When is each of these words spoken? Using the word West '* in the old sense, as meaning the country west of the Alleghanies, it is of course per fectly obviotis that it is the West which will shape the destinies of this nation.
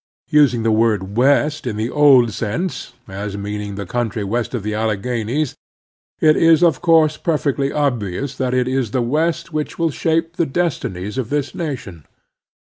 Using 0.31 0.63
the 0.63 0.71
word 0.71 1.15
West 1.15 1.67
'* 1.67 1.67
in 1.67 1.75
the 1.77 1.91
old 1.91 2.31
sense, 2.33 2.93
as 3.07 3.37
meaning 3.37 3.75
the 3.75 3.85
country 3.85 4.23
west 4.23 4.55
of 4.55 4.63
the 4.63 4.73
Alleghanies, 4.73 5.53
it 6.19 6.35
is 6.35 6.63
of 6.63 6.81
course 6.81 7.17
per 7.17 7.35
fectly 7.37 7.69
obviotis 7.71 8.35
that 8.37 8.55
it 8.55 8.67
is 8.67 8.89
the 8.89 9.03
West 9.03 9.53
which 9.53 9.77
will 9.77 9.91
shape 9.91 10.37
the 10.37 10.47
destinies 10.47 11.19
of 11.19 11.29
this 11.29 11.53
nation. 11.53 12.05